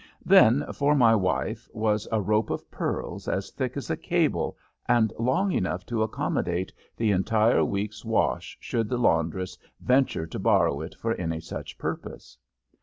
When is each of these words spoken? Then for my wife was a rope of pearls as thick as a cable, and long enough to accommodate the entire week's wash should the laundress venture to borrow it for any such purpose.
Then 0.25 0.65
for 0.73 0.95
my 0.95 1.13
wife 1.15 1.69
was 1.75 2.07
a 2.11 2.19
rope 2.23 2.49
of 2.49 2.71
pearls 2.71 3.27
as 3.27 3.51
thick 3.51 3.77
as 3.77 3.91
a 3.91 3.95
cable, 3.95 4.57
and 4.87 5.13
long 5.19 5.51
enough 5.51 5.85
to 5.85 6.01
accommodate 6.01 6.73
the 6.97 7.11
entire 7.11 7.63
week's 7.63 8.03
wash 8.03 8.57
should 8.59 8.89
the 8.89 8.97
laundress 8.97 9.59
venture 9.79 10.25
to 10.25 10.39
borrow 10.39 10.81
it 10.81 10.95
for 10.95 11.13
any 11.13 11.39
such 11.39 11.77
purpose. 11.77 12.35